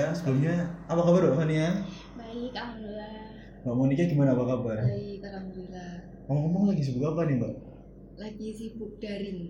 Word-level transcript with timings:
FL. 0.00 0.16
Sebelumnya 0.16 0.54
apa 0.88 1.00
kabar 1.04 1.20
Mbak 1.28 1.36
Fania? 1.36 1.68
Baik, 2.16 2.52
alhamdulillah. 2.56 3.12
Mbak 3.60 3.76
Monika 3.76 4.04
gimana 4.08 4.30
apa 4.32 4.44
kabar? 4.48 4.78
Baik, 4.80 5.20
alhamdulillah. 5.20 5.92
Ngomong-ngomong 6.24 6.64
lagi 6.72 6.82
sibuk 6.82 7.04
apa 7.04 7.20
nih 7.28 7.36
Mbak? 7.36 7.54
Lagi 8.16 8.48
sibuk 8.52 8.92
daring. 8.96 9.40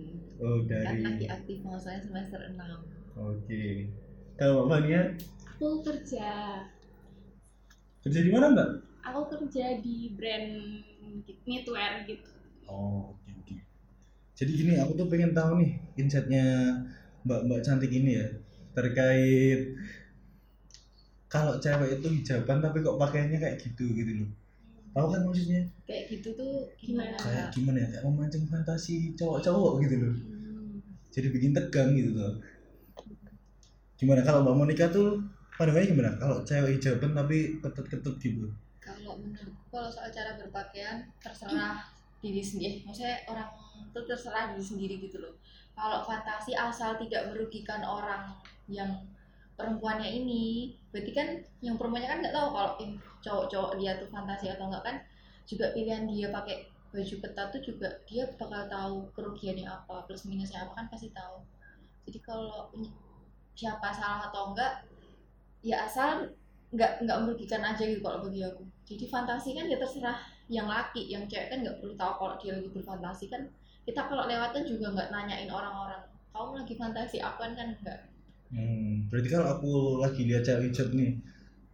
Oh 0.41 0.57
Kan 0.65 0.67
dari. 0.67 1.03
lagi 1.05 1.25
aktif 1.29 1.57
mau 1.63 1.79
saya 1.79 1.99
semester 2.03 2.39
6. 2.51 2.59
Oke. 3.15 3.87
Kalau 4.35 4.65
Mbak 4.65 4.69
Fania 4.69 5.01
Aku 5.55 5.85
kerja, 5.85 6.29
kerja 8.01 8.19
di 8.19 8.31
mana 8.33 8.49
Mbak? 8.51 8.69
aku 9.01 9.21
kerja 9.33 9.77
di 9.79 10.13
brand 10.13 10.49
knitwear 11.41 12.01
gitu. 12.05 12.29
Oh 12.65 13.13
oke 13.13 13.29
oke. 13.39 13.55
Jadi 14.33 14.51
gini 14.51 14.73
aku 14.77 14.93
tuh 14.93 15.05
pengen 15.05 15.31
tahu 15.31 15.61
nih 15.61 15.77
insightnya 15.95 16.75
Mbak 17.23 17.39
Mbak 17.45 17.61
cantik 17.61 17.93
ini 17.93 18.17
ya 18.17 18.27
terkait 18.73 19.77
kalau 21.31 21.55
cewek 21.63 21.89
itu 21.97 22.07
hijaban 22.19 22.59
tapi 22.59 22.77
kok 22.83 22.99
pakaiannya 22.99 23.39
kayak 23.39 23.57
gitu 23.63 23.85
gitu 23.95 24.11
loh. 24.19 24.29
Tahu 24.91 25.07
kan 25.07 25.21
maksudnya? 25.23 25.61
Kayak 25.87 26.03
gitu 26.11 26.29
tuh 26.35 26.53
gimana? 26.75 27.15
kayak 27.15 27.47
gimana 27.55 27.77
ya 27.79 27.87
kayak 27.95 28.03
memancing 28.03 28.45
fantasi 28.51 29.15
cowok-cowok 29.15 29.73
gitu 29.87 29.95
loh 30.03 30.13
Hmm, 30.15 30.79
jadi 31.15 31.27
bikin 31.31 31.51
tegang 31.55 31.91
gitu 31.95 32.11
loh 32.15 32.33
gimana 33.99 34.21
kalau 34.25 34.39
mbak 34.43 34.55
Monica 34.57 34.85
tuh 34.89 35.21
pandangannya 35.55 35.91
gimana 35.93 36.11
kalau 36.17 36.37
cewek 36.41 36.71
hijaban 36.81 37.11
tapi 37.13 37.37
ketut-ketut 37.61 38.15
gitu 38.17 38.47
Kalau 38.81 39.13
menurutku 39.21 39.69
kalau 39.69 39.89
soal 39.93 40.09
cara 40.09 40.33
berpakaian 40.41 41.05
terserah 41.21 41.85
diri 42.17 42.41
sendiri. 42.41 42.81
Maksudnya 42.81 43.29
orang 43.29 43.49
itu 43.77 43.99
terserah 44.09 44.43
diri 44.51 44.65
sendiri 44.65 44.95
gitu 45.05 45.21
loh. 45.21 45.37
Kalau 45.77 46.01
fantasi 46.01 46.57
asal 46.57 46.97
tidak 46.97 47.29
merugikan 47.29 47.85
orang 47.85 48.33
yang 48.65 48.89
perempuannya 49.61 50.09
ini, 50.09 50.75
berarti 50.89 51.11
kan 51.13 51.27
yang 51.61 51.77
perempuannya 51.77 52.09
kan 52.09 52.19
nggak 52.25 52.35
tahu 52.35 52.47
kalau 52.51 52.71
eh, 52.81 52.91
cowok-cowok 53.21 53.71
dia 53.77 53.91
tuh 54.01 54.09
fantasi 54.09 54.45
atau 54.49 54.65
enggak 54.67 54.83
kan 54.83 54.95
juga 55.45 55.65
pilihan 55.73 56.03
dia 56.09 56.27
pakai 56.33 56.67
baju 56.91 57.15
ketat 57.23 57.47
tuh 57.55 57.61
juga 57.63 57.87
dia 58.03 58.27
bakal 58.35 58.67
tahu 58.67 58.95
kerugiannya 59.15 59.63
apa 59.63 60.03
plus 60.03 60.27
minusnya 60.27 60.67
apa 60.67 60.73
kan 60.75 60.85
pasti 60.91 61.13
tahu. 61.15 61.39
Jadi 62.09 62.19
kalau 62.25 62.67
siapa 63.55 63.93
salah 63.93 64.27
atau 64.27 64.51
enggak 64.51 64.83
ya 65.61 65.85
asal 65.85 66.27
nggak 66.71 67.03
nggak 67.03 67.17
merugikan 67.23 67.61
aja 67.63 67.83
gitu 67.85 68.01
kalau 68.03 68.27
bagi 68.27 68.43
aku. 68.43 68.63
Jadi 68.83 69.05
fantasi 69.07 69.55
kan 69.55 69.65
ya 69.69 69.77
terserah 69.79 70.17
yang 70.51 70.67
laki 70.67 71.07
yang 71.07 71.23
cewek 71.31 71.47
kan 71.47 71.63
nggak 71.63 71.79
perlu 71.79 71.95
tahu 71.95 72.13
kalau 72.19 72.35
dia 72.41 72.51
lagi 72.57 72.69
berfantasi 72.73 73.25
kan. 73.31 73.41
Kita 73.81 74.05
kalau 74.09 74.27
lewatan 74.27 74.63
juga 74.67 74.91
nggak 74.91 75.09
nanyain 75.09 75.49
orang-orang 75.49 76.03
kamu 76.31 76.63
lagi 76.63 76.73
fantasi 76.79 77.17
apa 77.19 77.43
kan 77.53 77.75
enggak 77.75 77.99
hmm, 78.51 79.07
berarti 79.07 79.27
kalau 79.31 79.47
aku 79.47 79.71
lagi 80.03 80.21
lihat 80.27 80.43
cewek 80.43 80.71
hijab 80.71 80.91
nih 80.93 81.17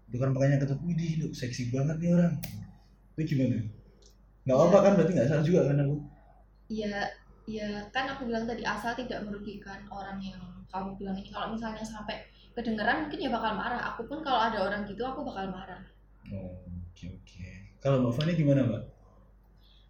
itu 0.07 0.15
kan 0.15 0.31
makanya 0.31 0.63
ketemu 0.63 0.87
wih 0.95 1.13
lu 1.19 1.27
seksi 1.35 1.67
banget 1.75 1.97
nih 1.99 2.09
orang. 2.15 2.33
Itu 3.19 3.21
gimana? 3.27 3.59
Nggak 4.47 4.57
apa 4.63 4.77
kan? 4.79 4.91
Berarti 4.95 5.11
nggak 5.19 5.27
salah 5.27 5.43
juga 5.43 5.59
kan 5.67 5.77
aku? 5.83 5.95
Ya 6.71 6.95
ya 7.47 7.67
kan 7.91 8.05
aku 8.07 8.27
bilang 8.27 8.47
tadi 8.47 8.63
asal 8.63 8.95
tidak 8.95 9.23
merugikan 9.27 9.83
orang 9.91 10.15
yang 10.23 10.39
kamu 10.71 10.95
bilang 10.95 11.15
ini. 11.19 11.27
Kalau 11.27 11.51
misalnya 11.51 11.83
sampai 11.83 12.23
kedengeran 12.55 13.07
mungkin 13.07 13.19
ya 13.19 13.29
bakal 13.35 13.51
marah. 13.59 13.81
Aku 13.91 14.07
pun 14.07 14.23
kalau 14.23 14.39
ada 14.39 14.63
orang 14.63 14.87
gitu 14.87 15.03
aku 15.03 15.27
bakal 15.27 15.51
marah. 15.51 15.83
Oh 16.31 16.55
oke 16.63 17.05
oke. 17.11 17.47
Kalau 17.83 18.07
mbak 18.07 18.15
Fani 18.15 18.31
gimana 18.39 18.63
mbak 18.63 18.96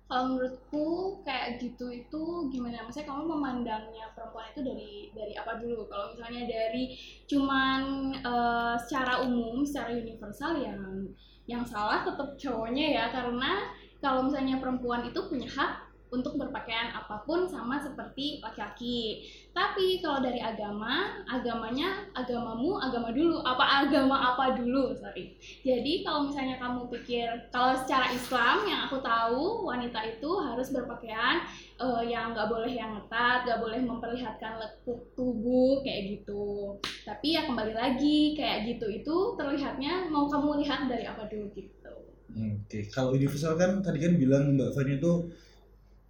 Kalau 0.07 0.23
menurutku 0.31 1.19
kayak 1.27 1.59
gitu 1.59 1.91
itu 1.91 2.23
gimana? 2.47 2.87
Maksudnya 2.87 3.11
kamu 3.11 3.27
memandangnya 3.27 4.07
perempuan 4.15 4.47
itu 4.55 4.63
dari 4.63 4.91
dari 5.11 5.33
apa 5.35 5.59
dulu? 5.59 5.83
Kalau 5.91 6.15
misalnya 6.15 6.47
dari 6.47 6.95
cuman 7.27 7.81
eh, 8.15 8.75
secara 8.87 9.27
umum, 9.27 9.67
secara 9.67 9.91
universal 9.91 10.63
yang 10.63 11.11
yang 11.47 11.63
salah 11.63 12.03
tetap 12.03 12.35
cowoknya 12.35 12.85
ya 12.91 13.05
karena 13.11 13.71
kalau 14.03 14.27
misalnya 14.27 14.59
perempuan 14.59 15.07
itu 15.07 15.19
punya 15.27 15.47
hak 15.47 15.86
untuk 16.07 16.39
berpakaian 16.39 16.95
apa 16.95 17.23
pun 17.27 17.43
sama 17.43 17.75
seperti 17.79 18.39
laki-laki. 18.39 19.27
Tapi 19.51 19.99
kalau 19.99 20.21
dari 20.21 20.39
agama, 20.39 21.25
agamanya 21.25 22.05
agamamu 22.13 22.77
agama 22.77 23.09
dulu, 23.11 23.41
apa 23.41 23.83
agama 23.83 24.15
apa 24.33 24.55
dulu, 24.55 24.93
sorry. 24.95 25.35
Jadi 25.65 26.05
kalau 26.05 26.29
misalnya 26.29 26.61
kamu 26.61 26.87
pikir 26.93 27.27
kalau 27.51 27.73
secara 27.75 28.13
Islam 28.13 28.63
yang 28.69 28.85
aku 28.87 29.01
tahu 29.01 29.67
wanita 29.67 29.99
itu 30.05 30.29
harus 30.39 30.69
berpakaian 30.71 31.43
eh, 31.81 32.03
yang 32.07 32.31
nggak 32.31 32.47
boleh 32.47 32.71
yang 32.71 32.95
ketat, 33.01 33.49
nggak 33.49 33.59
boleh 33.59 33.79
memperlihatkan 33.81 34.61
lekuk 34.61 35.11
tubuh 35.17 35.81
kayak 35.81 36.21
gitu. 36.21 36.77
Tapi 37.03 37.35
ya 37.35 37.49
kembali 37.49 37.73
lagi 37.75 38.37
kayak 38.37 38.69
gitu 38.69 38.87
itu 38.87 39.15
terlihatnya 39.35 40.07
mau 40.07 40.29
kamu 40.29 40.63
lihat 40.63 40.85
dari 40.87 41.03
apa 41.09 41.25
dulu 41.27 41.49
gitu. 41.57 42.07
Oke, 42.37 42.85
kalau 42.93 43.17
universal 43.17 43.57
kan 43.57 43.81
tadi 43.81 43.97
kan 43.97 44.13
bilang 44.13 44.53
Mbak 44.53 44.77
Fani 44.77 45.01
itu 45.01 45.31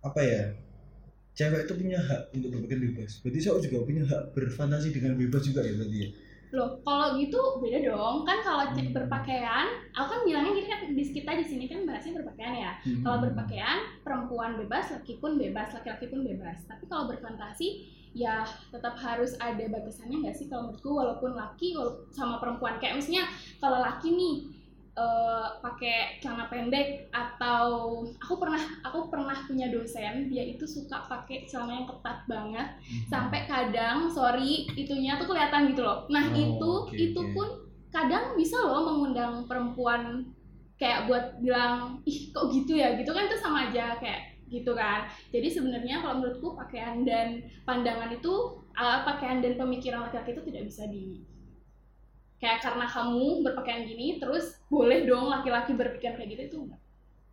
apa 0.03 0.21
ya? 0.23 0.43
Cewek 1.37 1.69
itu 1.69 1.73
punya 1.77 1.99
hak 2.01 2.33
untuk 2.33 2.49
berpikir 2.49 2.77
bebas. 2.81 3.21
Berarti 3.21 3.39
cowok 3.45 3.59
juga 3.61 3.77
punya 3.85 4.03
hak 4.09 4.21
berfantasi 4.33 4.89
dengan 4.89 5.13
bebas 5.21 5.45
juga 5.45 5.61
ya 5.61 5.73
berarti 5.77 5.97
ya. 6.01 6.09
Loh, 6.55 6.79
kalau 6.81 7.19
gitu 7.19 7.59
beda 7.59 7.79
dong. 7.91 8.23
Kan 8.23 8.39
kalau 8.41 8.71
Hmm. 8.71 8.89
berpakaian, 8.95 9.67
aku 9.91 10.07
kan 10.07 10.21
bilangnya 10.23 10.51
gini 10.55 10.67
kan 10.71 10.79
di 10.95 11.03
kita 11.03 11.31
di 11.35 11.45
sini 11.45 11.65
kan 11.67 11.83
bahasnya 11.85 12.23
berpakaian 12.23 12.55
ya. 12.55 12.71
Hmm. 12.87 13.03
Kalau 13.03 13.17
berpakaian, 13.21 13.77
perempuan 14.01 14.55
bebas, 14.57 14.89
laki 14.89 15.19
pun 15.19 15.35
bebas, 15.37 15.75
laki-laki 15.75 16.07
pun 16.07 16.23
bebas. 16.23 16.63
Tapi 16.65 16.87
kalau 16.87 17.11
berfantasi, 17.11 17.85
ya 18.17 18.47
tetap 18.73 18.97
harus 18.97 19.37
ada 19.37 19.61
batasannya 19.69 20.25
nggak 20.25 20.33
sih 20.33 20.49
kalau 20.49 20.73
menurutku 20.73 20.89
walaupun 20.89 21.37
laki 21.37 21.77
walaupun 21.77 22.09
sama 22.09 22.41
perempuan 22.41 22.81
kayak 22.81 22.97
misalnya 22.97 23.29
kalau 23.61 23.77
laki 23.77 24.09
nih 24.09 24.35
eh, 24.97 25.47
pakai 25.61 26.17
celana 26.17 26.49
pendek 26.49 27.05
atau 27.13 28.01
aku 28.17 28.33
pernah 28.41 28.57
aku 28.81 29.13
pernah 29.13 29.37
punya 29.45 29.69
dosen 29.69 30.25
dia 30.27 30.41
itu 30.41 30.65
suka 30.65 31.05
pakai 31.05 31.45
celana 31.45 31.77
yang 31.77 31.87
ketat 31.87 32.25
banget 32.25 32.67
Hmm. 32.81 33.03
sampai 33.07 33.45
kadang 33.45 34.09
sorry 34.09 34.65
itunya 34.73 35.15
tuh 35.15 35.29
kelihatan 35.29 35.69
gitu 35.71 35.85
loh 35.85 36.09
nah 36.09 36.25
Oh, 36.27 36.33
itu 36.33 36.71
oke, 36.89 36.95
itu 36.97 37.19
oke. 37.19 37.33
pun 37.37 37.47
kadang 37.87 38.33
bisa 38.33 38.57
loh 38.59 38.83
mengundang 38.83 39.45
perempuan 39.45 40.25
kayak 40.77 41.09
buat 41.09 41.41
bilang 41.41 42.01
ih 42.05 42.29
kok 42.29 42.49
gitu 42.53 42.77
ya 42.77 42.93
gitu 42.97 43.09
kan 43.09 43.25
itu 43.25 43.37
sama 43.37 43.69
aja 43.69 43.97
kayak 43.97 44.37
gitu 44.47 44.71
kan 44.73 45.09
jadi 45.33 45.47
sebenarnya 45.51 45.99
kalau 45.99 46.21
menurutku 46.21 46.55
pakaian 46.55 47.03
dan 47.03 47.41
pandangan 47.67 48.13
itu 48.13 48.33
uh, 48.73 49.03
pakaian 49.03 49.43
dan 49.43 49.59
pemikiran 49.59 50.07
laki-laki 50.07 50.31
itu 50.31 50.43
tidak 50.47 50.63
bisa 50.69 50.83
di 50.87 51.19
kayak 52.37 52.59
karena 52.61 52.85
kamu 52.85 53.41
berpakaian 53.45 53.83
gini 53.85 54.21
terus 54.21 54.61
boleh 54.69 55.05
dong 55.09 55.27
laki-laki 55.29 55.73
berpikir 55.73 56.13
kayak 56.17 56.29
gitu 56.33 56.43
itu 56.49 56.57
enggak 56.65 56.81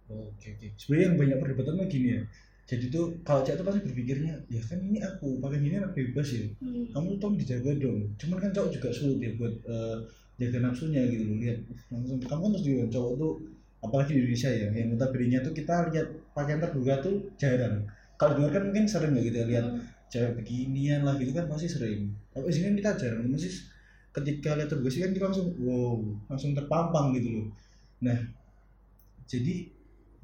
Oke 0.04 0.53
oke. 0.53 0.69
Sebenarnya 0.76 1.04
yang 1.09 1.16
banyak 1.16 1.38
perdebatan 1.41 1.75
mah 1.81 1.88
gini 1.88 2.09
ya. 2.12 2.20
Jadi 2.69 2.92
tuh 2.92 3.04
kalau 3.25 3.41
cewek 3.41 3.56
tuh 3.56 3.66
pasti 3.69 3.81
berpikirnya, 3.88 4.37
ya 4.48 4.60
kan 4.60 4.76
ini 4.81 5.00
aku 5.00 5.41
pakai 5.41 5.60
gini 5.65 5.81
anak 5.81 5.97
bebas 5.97 6.28
ya. 6.28 6.44
Hmm. 6.60 6.84
Kamu 6.92 7.16
tolong 7.16 7.37
dijaga 7.41 7.72
dong. 7.81 8.12
Cuman 8.20 8.37
kan 8.37 8.50
cowok 8.53 8.69
juga 8.72 8.88
sulit 8.92 9.19
ya 9.20 9.31
buat 9.41 9.54
eh, 9.65 9.97
jaga 10.37 10.59
nafsunya 10.60 11.09
gitu 11.09 11.25
loh. 11.25 11.36
Lihat 11.41 11.59
langsung 11.88 12.21
kamu 12.21 12.41
kan 12.44 12.50
terus 12.53 12.65
juga 12.69 12.84
cowok 12.92 13.12
tuh 13.16 13.32
apalagi 13.80 14.10
di 14.12 14.18
Indonesia 14.24 14.50
ya 14.53 14.68
yang 14.72 14.89
notabene 14.92 15.39
tuh 15.41 15.53
kita 15.57 15.74
lihat 15.92 16.07
pakaian 16.36 16.60
terbuka 16.60 16.95
tuh 17.00 17.15
jarang. 17.41 17.77
Kalau 18.21 18.33
luar 18.41 18.50
kan 18.53 18.62
mungkin 18.68 18.84
sering 18.84 19.12
ya 19.16 19.22
gitu 19.24 19.36
ya 19.41 19.47
lihat 19.48 19.66
Hmm. 19.72 19.80
cewek 20.12 20.33
beginian 20.36 21.00
lah 21.03 21.16
gitu 21.16 21.33
kan 21.33 21.48
pasti 21.48 21.65
sering. 21.66 22.12
Tapi 22.28 22.45
di 22.48 22.53
sini 22.53 22.65
kan 22.68 22.77
kita 22.77 22.91
jarang. 23.09 23.24
Masih 23.33 23.53
ketika 24.15 24.55
lihat 24.55 24.71
sih 24.95 25.01
kan 25.03 25.11
kita 25.11 25.25
langsung 25.28 25.49
wow 25.59 25.99
langsung 26.31 26.55
terpampang 26.55 27.13
gitu 27.19 27.28
loh. 27.34 27.47
Nah 28.07 28.19
jadi 29.27 29.55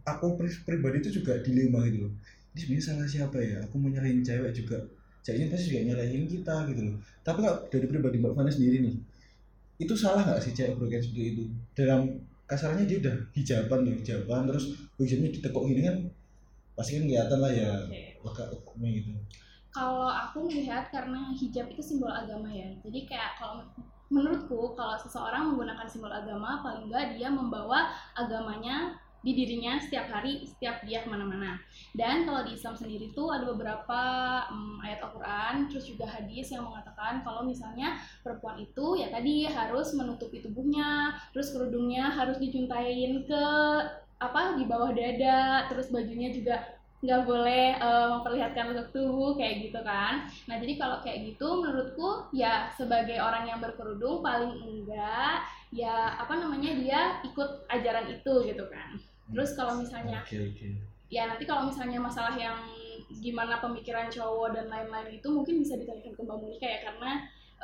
aku 0.06 0.38
pri- 0.38 0.62
pribadi 0.66 0.96
itu 1.02 1.20
juga 1.22 1.40
dilema 1.42 1.84
gitu 1.88 2.08
loh. 2.08 2.12
Ini 2.54 2.60
sebenarnya 2.60 2.84
salah 2.84 3.08
siapa 3.08 3.38
ya? 3.40 3.56
Aku 3.66 3.78
mau 3.78 3.88
nyalahin 3.90 4.22
cewek 4.26 4.52
juga. 4.54 4.78
Ceweknya 5.22 5.46
pasti 5.52 5.64
juga 5.70 5.80
nyalahin 5.92 6.24
kita 6.26 6.56
gitu 6.72 6.80
loh. 6.90 6.96
Tapi 7.22 7.38
kalau 7.44 7.56
dari 7.70 7.86
pribadi 7.86 8.16
Mbak 8.18 8.32
Fana 8.34 8.50
sendiri 8.50 8.76
nih, 8.82 8.94
itu 9.80 9.94
salah 9.96 10.22
nggak 10.26 10.40
sih 10.42 10.52
cewek 10.56 10.76
berpakaian 10.76 11.02
seperti 11.04 11.24
itu? 11.36 11.44
Dalam 11.76 12.00
kasarnya 12.50 12.84
dia 12.88 12.98
udah 12.98 13.16
hijaban 13.36 13.78
tuh 13.86 13.94
hijaban 14.02 14.40
terus 14.50 14.64
hijabnya 14.98 15.30
ditekuk 15.30 15.62
gini 15.70 15.80
kan 15.86 15.96
pasti 16.74 16.98
kan 16.98 17.04
kelihatan 17.06 17.38
lah 17.38 17.52
ya 17.54 17.70
Oke. 17.86 18.02
lekak-lekuknya 18.26 18.88
gitu. 18.98 19.10
Kalau 19.70 20.10
aku 20.10 20.50
melihat 20.50 20.90
karena 20.90 21.30
hijab 21.34 21.70
itu 21.70 21.82
simbol 21.82 22.10
agama 22.10 22.50
ya. 22.50 22.74
Jadi 22.82 23.06
kayak 23.06 23.38
kalau 23.38 23.62
menurutku 24.10 24.74
kalau 24.74 24.98
seseorang 24.98 25.54
menggunakan 25.54 25.86
simbol 25.86 26.10
agama 26.10 26.58
paling 26.66 26.90
enggak 26.90 27.14
dia 27.14 27.30
membawa 27.30 27.94
agamanya 28.18 28.98
di 29.20 29.36
dirinya 29.36 29.76
setiap 29.76 30.08
hari 30.08 30.48
setiap 30.48 30.80
dia 30.82 31.04
ke 31.04 31.08
mana-mana. 31.12 31.60
Dan 31.92 32.24
kalau 32.24 32.42
di 32.42 32.56
Islam 32.56 32.74
sendiri 32.74 33.12
tuh 33.12 33.30
ada 33.30 33.46
beberapa 33.52 34.00
mm, 34.48 34.80
ayat 34.80 34.98
Al-Quran 35.04 35.54
terus 35.68 35.84
juga 35.86 36.08
hadis 36.08 36.50
yang 36.50 36.64
mengatakan 36.66 37.20
kalau 37.20 37.44
misalnya 37.44 38.00
perempuan 38.24 38.58
itu 38.58 38.96
ya 38.96 39.12
tadi 39.12 39.44
harus 39.44 39.92
menutupi 39.92 40.40
tubuhnya 40.40 41.14
terus 41.36 41.52
kerudungnya 41.52 42.08
harus 42.10 42.40
dicuntain 42.40 43.28
ke 43.28 43.44
apa 44.20 44.56
di 44.56 44.64
bawah 44.68 44.92
dada 44.92 45.68
terus 45.68 45.88
bajunya 45.92 46.32
juga 46.32 46.79
nggak 47.00 47.22
boleh 47.24 47.80
eh, 47.80 48.06
memperlihatkan 48.12 48.72
bentuk 48.72 48.88
tubuh 48.92 49.32
kayak 49.32 49.68
gitu 49.68 49.80
kan. 49.80 50.28
Nah 50.44 50.56
jadi 50.60 50.76
kalau 50.76 51.00
kayak 51.00 51.32
gitu 51.32 51.48
menurutku 51.64 52.28
ya 52.36 52.68
sebagai 52.76 53.16
orang 53.16 53.48
yang 53.48 53.58
berkerudung 53.58 54.20
paling 54.20 54.52
enggak 54.60 55.48
ya 55.72 56.20
apa 56.20 56.36
namanya 56.36 56.76
dia 56.76 57.00
ikut 57.24 57.64
ajaran 57.72 58.12
itu 58.12 58.32
gitu 58.44 58.64
kan. 58.68 59.00
Terus 59.32 59.56
kalau 59.56 59.80
misalnya 59.80 60.20
oke 60.20 60.36
oke. 60.36 60.68
ya 61.08 61.24
nanti 61.24 61.44
kalau 61.48 61.72
misalnya 61.72 61.98
masalah 62.04 62.36
yang 62.36 62.60
gimana 63.10 63.58
pemikiran 63.58 64.06
cowok 64.12 64.54
dan 64.54 64.66
lain-lain 64.70 65.18
itu 65.18 65.28
mungkin 65.32 65.58
bisa 65.58 65.74
ditanyakan 65.80 66.14
ke 66.14 66.22
Mbak 66.22 66.36
Monika 66.36 66.66
ya 66.68 66.80
karena 66.84 67.10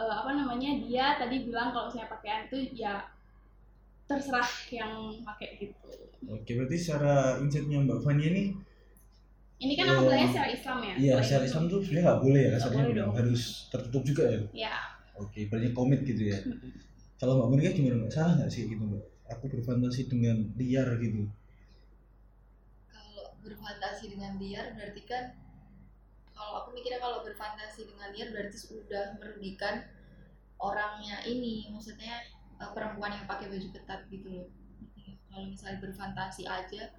eh, 0.01 0.15
apa 0.17 0.31
namanya 0.33 0.71
dia 0.81 1.07
tadi 1.21 1.45
bilang 1.45 1.77
kalau 1.77 1.93
misalnya 1.93 2.09
pakaian 2.09 2.49
itu 2.49 2.59
ya 2.73 3.05
terserah 4.07 4.47
yang 4.71 5.19
pakai 5.27 5.59
gitu. 5.59 5.91
oke 6.31 6.47
berarti 6.47 6.77
secara 6.79 7.43
insightnya 7.43 7.83
mbak 7.83 8.07
Fania 8.07 8.31
ini 8.31 8.55
Ini 9.57 9.73
kan 9.73 9.87
aku 9.89 10.01
bilangnya 10.05 10.29
secara 10.29 10.49
Islam 10.53 10.79
ya. 10.85 10.95
iya 10.97 11.13
Selain 11.17 11.25
secara 11.25 11.41
itu- 11.43 11.49
Islam 11.49 11.65
tuh 11.67 11.79
sebenarnya 11.81 12.05
nggak 12.07 12.21
boleh 12.21 12.43
ya 12.43 12.51
kasarnya 12.61 12.85
bilang. 12.93 13.11
harus 13.17 13.43
tertutup 13.73 14.03
juga 14.05 14.23
ya. 14.29 14.41
Ya, 14.53 14.75
oke 15.17 15.41
berarti 15.49 15.69
komit 15.73 16.01
gitu 16.05 16.23
ya. 16.29 16.39
Kalau 17.17 17.33
mbak 17.41 17.49
Monika 17.49 17.71
gimana 17.73 17.97
mbak? 18.05 18.13
Salah 18.13 18.33
nggak 18.37 18.51
sih 18.53 18.69
gitu 18.69 18.85
mbak? 18.85 19.01
Aku 19.33 19.45
berfantasi 19.49 20.01
dengan 20.07 20.37
liar 20.55 20.89
gitu. 21.01 21.25
Kalau 22.93 23.33
berfantasi 23.41 24.05
dengan 24.13 24.37
liar 24.37 24.77
berarti 24.77 25.03
kan 25.03 25.25
kalau 26.37 26.53
aku 26.61 26.77
mikirnya 26.77 27.01
kalau 27.01 27.25
berfantasi 27.25 27.89
dengan 27.89 28.13
liar 28.13 28.29
berarti 28.29 28.57
sudah 28.61 29.17
merugikan 29.17 29.89
orangnya 30.61 31.25
ini. 31.25 31.73
Maksudnya 31.73 32.21
eh, 32.57 32.71
perempuan 32.77 33.13
yang 33.13 33.25
pakai 33.25 33.49
baju 33.49 33.69
ketat 33.73 34.05
gitu 34.13 34.29
loh. 34.29 34.49
Kalau 35.33 35.49
misalnya 35.49 35.81
berfantasi 35.81 36.45
aja 36.45 36.93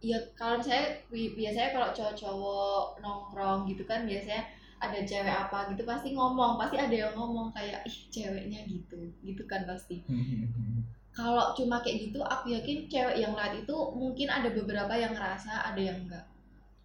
ya 0.00 0.18
kalau 0.36 0.60
misalnya 0.60 1.00
bi- 1.08 1.34
biasanya 1.38 1.70
kalau 1.74 1.88
cowok-cowok 1.96 3.00
nongkrong 3.02 3.58
gitu 3.70 3.82
kan 3.88 4.04
biasanya 4.04 4.44
ada 4.76 4.98
cewek 5.08 5.32
apa 5.32 5.72
gitu 5.72 5.82
pasti 5.88 6.12
ngomong 6.12 6.60
pasti 6.60 6.76
ada 6.76 6.92
yang 6.92 7.12
ngomong 7.16 7.48
kayak 7.56 7.80
ih 7.88 7.98
ceweknya 8.12 8.60
gitu 8.68 8.96
gitu 9.24 9.42
kan 9.48 9.64
pasti. 9.64 10.04
Kalau 11.16 11.56
cuma 11.56 11.80
kayak 11.80 12.12
gitu 12.12 12.20
aku 12.20 12.52
yakin 12.52 12.92
cewek 12.92 13.16
yang 13.16 13.32
lihat 13.32 13.56
itu 13.56 13.72
mungkin 13.96 14.28
ada 14.28 14.52
beberapa 14.52 14.92
yang 15.00 15.16
ngerasa 15.16 15.64
ada 15.64 15.80
yang 15.80 16.04
enggak. 16.04 16.28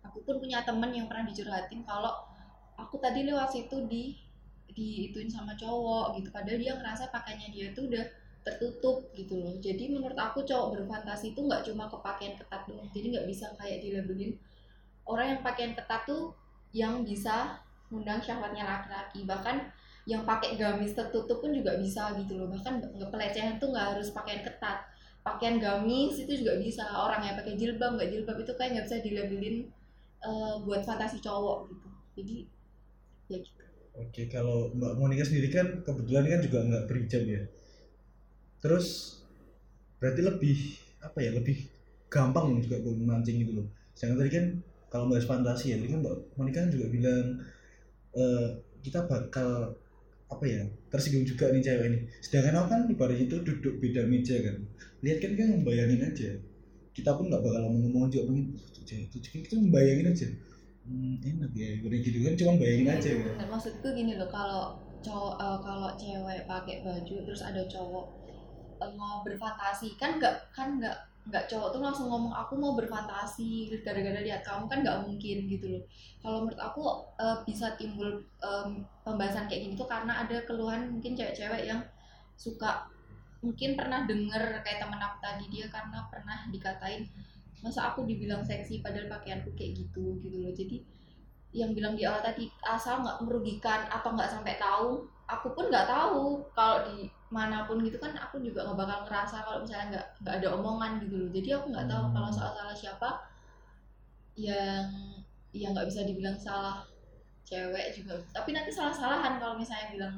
Aku 0.07 0.23
pun 0.23 0.39
punya 0.39 0.63
temen 0.63 0.87
yang 0.95 1.11
pernah 1.11 1.27
dicurhatin 1.27 1.83
kalau 1.83 2.15
aku 2.79 2.95
tadi 3.03 3.27
lewat 3.27 3.51
situ 3.51 3.77
di 3.91 4.15
diituin 4.71 5.27
sama 5.27 5.51
cowok 5.59 6.15
gitu 6.15 6.31
padahal 6.31 6.59
dia 6.63 6.73
ngerasa 6.79 7.11
pakainya 7.11 7.51
dia 7.51 7.67
tuh 7.75 7.91
udah 7.91 8.05
tertutup 8.41 9.05
gitu 9.13 9.37
loh. 9.37 9.53
Jadi 9.61 9.93
menurut 9.93 10.17
aku 10.17 10.41
cowok 10.41 10.77
berfantasi 10.77 11.37
itu 11.37 11.41
nggak 11.45 11.61
cuma 11.69 11.85
ke 11.85 11.97
pakaian 12.01 12.33
ketat 12.33 12.61
doang. 12.65 12.89
Jadi 12.89 13.05
nggak 13.13 13.27
bisa 13.29 13.45
kayak 13.57 13.79
dilabelin. 13.85 14.33
Orang 15.05 15.27
yang 15.37 15.41
pakaian 15.45 15.73
ketat 15.77 16.05
tuh 16.09 16.33
yang 16.73 17.05
bisa 17.05 17.61
mengundang 17.89 18.21
syahwatnya 18.23 18.65
laki-laki. 18.65 19.27
Bahkan 19.27 19.55
yang 20.09 20.25
pakai 20.25 20.57
gamis 20.57 20.97
tertutup 20.97 21.37
pun 21.45 21.53
juga 21.53 21.77
bisa 21.77 22.17
gitu 22.17 22.41
loh. 22.41 22.49
Bahkan 22.49 22.97
nggak 22.97 23.09
pelecehan 23.13 23.61
tuh 23.61 23.69
nggak 23.69 23.87
harus 23.93 24.09
pakaian 24.09 24.41
ketat. 24.41 24.89
Pakaian 25.21 25.61
gamis 25.61 26.17
itu 26.17 26.41
juga 26.41 26.57
bisa. 26.57 26.81
Orang 26.89 27.21
yang 27.21 27.37
pakai 27.37 27.53
jilbab 27.53 27.93
nggak 27.93 28.09
jilbab 28.09 28.37
itu 28.41 28.53
kayak 28.57 28.69
nggak 28.73 28.85
bisa 28.89 28.97
dilabelin 29.05 29.57
eh, 30.25 30.53
buat 30.65 30.81
fantasi 30.81 31.21
cowok 31.21 31.69
gitu. 31.69 31.87
Jadi 32.17 32.37
ya 33.29 33.37
gitu. 33.37 33.61
Oke, 33.91 34.31
kalau 34.31 34.71
Mbak 34.71 34.93
Monika 34.97 35.27
sendiri 35.27 35.51
kan 35.51 35.83
kebetulan 35.83 36.23
kan 36.23 36.39
juga 36.41 36.59
nggak 36.63 36.83
berhijab 36.87 37.23
ya. 37.27 37.41
Terus 38.61 39.17
berarti 40.01 40.21
lebih 40.25 40.57
apa 41.01 41.17
ya 41.21 41.31
lebih 41.33 41.57
gampang 42.09 42.57
juga 42.61 42.81
buat 42.81 42.97
memancing 42.97 43.37
gitu 43.41 43.53
loh. 43.61 43.67
Sedangkan 43.95 44.17
tadi 44.25 44.31
kan 44.33 44.45
kalau 44.91 45.05
bahas 45.07 45.25
fantasi 45.25 45.73
ya, 45.73 45.77
tadi 45.79 45.89
kan 45.93 45.99
Mbak 46.03 46.15
Monika 46.35 46.59
kan 46.65 46.69
juga 46.73 46.85
bilang 46.91 47.25
eh, 48.15 48.47
kita 48.81 49.05
bakal 49.07 49.77
apa 50.31 50.45
ya 50.47 50.63
tersinggung 50.91 51.27
juga 51.27 51.51
nih 51.51 51.63
cewek 51.63 51.85
ini. 51.91 51.99
Sedangkan 52.23 52.53
aku 52.63 52.67
kan 52.71 52.81
di 52.87 52.95
pada 52.95 53.15
itu 53.15 53.35
duduk 53.43 53.79
beda 53.83 54.07
meja 54.07 54.35
kan. 54.41 54.57
Lihat 55.03 55.17
kan 55.23 55.31
kan 55.35 55.47
membayangin 55.59 56.01
aja. 56.07 56.31
Kita 56.91 57.15
pun 57.15 57.31
nggak 57.31 57.41
bakal 57.43 57.61
ngomong 57.67 58.11
juga 58.11 58.27
pengen 58.31 58.45
"Wah, 58.55 58.67
tuh 58.75 58.83
cewek 58.83 59.07
tuh 59.11 59.19
cewek." 59.23 59.41
kita 59.47 59.55
membayangin 59.59 60.07
aja. 60.11 60.27
Hmm, 60.81 61.15
enak 61.21 61.51
ya, 61.53 61.69
udah 61.85 61.99
gitu 62.01 62.17
kan 62.25 62.33
cuma 62.35 62.51
bayangin 62.57 62.89
aja 62.89 63.11
kan. 63.13 63.47
Maksudku 63.53 63.87
gini 63.95 64.17
loh 64.19 64.27
kalau 64.27 64.75
cowok 65.05 65.33
eh, 65.39 65.57
kalau 65.63 65.89
cewek 65.95 66.39
pakai 66.49 66.75
baju 66.83 67.15
terus 67.25 67.41
ada 67.41 67.61
cowok 67.69 68.20
mau 68.97 69.21
berfantasi. 69.25 69.95
Kan 69.99 70.17
nggak 70.17 70.35
kan 70.55 70.81
nggak 70.81 70.97
nggak 71.21 71.45
cowok 71.45 71.69
tuh 71.77 71.81
langsung 71.85 72.09
ngomong 72.09 72.33
aku 72.33 72.57
mau 72.57 72.73
berfantasi 72.73 73.69
gara-gara 73.85 74.19
lihat 74.25 74.41
kamu. 74.41 74.65
Kan 74.71 74.79
nggak 74.81 74.99
mungkin 75.05 75.37
gitu 75.45 75.65
loh. 75.77 75.83
Kalau 76.21 76.37
menurut 76.45 76.61
aku 76.61 76.81
eh, 77.21 77.37
bisa 77.45 77.77
timbul 77.77 78.21
em, 78.41 78.81
pembahasan 79.05 79.45
kayak 79.49 79.69
gini 79.69 79.73
tuh 79.77 79.89
karena 79.89 80.25
ada 80.25 80.37
keluhan 80.45 80.89
mungkin 80.89 81.13
cewek-cewek 81.13 81.69
yang 81.69 81.81
suka 82.37 82.89
mungkin 83.41 83.73
pernah 83.73 84.05
denger 84.05 84.61
kayak 84.61 84.85
temen 84.85 85.01
aku 85.01 85.17
tadi 85.17 85.45
dia 85.49 85.65
karena 85.65 86.05
pernah 86.13 86.45
dikatain 86.53 87.09
masa 87.61 87.93
aku 87.93 88.05
dibilang 88.05 88.41
seksi 88.41 88.81
padahal 88.81 89.09
pakaianku 89.09 89.53
kayak 89.53 89.77
gitu 89.85 90.17
gitu 90.21 90.37
loh. 90.41 90.53
Jadi 90.53 90.81
yang 91.51 91.75
bilang 91.75 91.93
di 91.93 92.07
awal 92.07 92.23
tadi 92.23 92.47
asal 92.65 93.03
nggak 93.05 93.21
merugikan 93.27 93.85
atau 93.91 94.15
nggak 94.15 94.31
sampai 94.31 94.55
tahu? 94.57 95.05
Aku 95.29 95.53
pun 95.53 95.69
nggak 95.69 95.87
tahu 95.87 96.41
kalau 96.57 96.83
di 96.89 97.07
mana 97.37 97.57
pun 97.67 97.77
gitu 97.87 97.97
kan 98.03 98.13
aku 98.25 98.35
juga 98.47 98.59
nggak 98.67 98.79
bakal 98.81 98.99
ngerasa 99.07 99.37
kalau 99.45 99.59
misalnya 99.63 99.87
nggak 99.91 100.05
nggak 100.23 100.35
ada 100.39 100.47
omongan 100.57 100.91
gitu 101.03 101.15
loh. 101.21 101.29
Jadi 101.37 101.49
aku 101.57 101.65
nggak 101.73 101.87
tahu 101.91 102.03
Hmm. 102.03 102.13
kalau 102.15 102.29
soal 102.35 102.51
salah 102.57 102.75
siapa 102.81 103.09
yang 104.35 104.87
yang 105.51 105.71
nggak 105.75 105.87
bisa 105.91 106.01
dibilang 106.07 106.35
salah 106.39 106.77
cewek 107.49 107.87
juga. 107.97 108.15
Tapi 108.35 108.49
nanti 108.55 108.71
salah-salahan 108.71 109.39
kalau 109.41 109.55
misalnya 109.59 109.87
bilang 109.95 110.15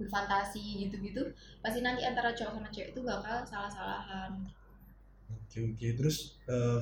berfantasi 0.00 0.62
gitu-gitu 0.88 1.22
pasti 1.62 1.80
nanti 1.86 2.02
antara 2.08 2.30
cowok 2.38 2.54
sama 2.58 2.70
cewek 2.74 2.90
itu 2.94 3.00
bakal 3.06 3.36
salah-salahan. 3.46 4.32
Oke 5.34 5.58
oke. 5.68 5.86
Terus 5.98 6.16
eh, 6.54 6.80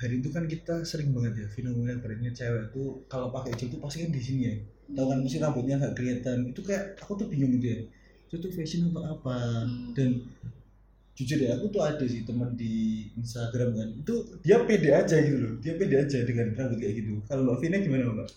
hari 0.00 0.14
itu 0.20 0.28
kan 0.36 0.44
kita 0.52 0.74
sering 0.90 1.10
banget 1.16 1.32
ya 1.42 1.46
fenomena 1.56 1.94
trennya 2.02 2.30
cewek 2.38 2.64
tuh 2.74 2.88
kalau 3.10 3.28
pakai 3.34 3.50
hijab 3.54 3.68
tuh 3.74 3.80
pasti 3.84 3.98
kan 4.04 4.10
di 4.16 4.22
sini 4.26 4.40
ya. 4.50 4.54
Tahu 4.96 5.06
kan 5.10 5.18
mesti 5.24 5.38
rambutnya 5.42 5.74
nggak 5.80 5.94
kelihatan. 5.98 6.38
Itu 6.52 6.60
kayak 6.68 6.84
aku 7.02 7.12
tuh 7.20 7.26
bingung 7.32 7.52
gitu 7.58 7.66
ya 7.74 7.78
itu 8.34 8.42
tuh 8.42 8.50
fashion 8.50 8.90
atau 8.90 9.14
apa 9.14 9.62
Hmm. 9.62 9.94
dan 9.94 10.10
jujur 11.14 11.38
ya 11.38 11.54
aku 11.54 11.70
tuh 11.70 11.78
ada 11.78 12.02
sih 12.02 12.26
teman 12.26 12.58
di 12.58 13.06
Instagram 13.14 13.70
kan 13.78 13.88
itu 13.94 14.14
dia 14.42 14.58
pede 14.66 14.90
aja 14.90 15.14
gitu 15.22 15.38
loh 15.38 15.54
dia 15.62 15.78
pede 15.78 15.94
aja 16.02 16.18
dengan 16.26 16.50
rambut 16.58 16.82
kayak 16.82 16.94
gitu 16.98 17.22
kalau 17.30 17.46
mbak 17.46 17.62
Vina 17.62 17.78
gimana 17.78 18.10
mbak? 18.10 18.28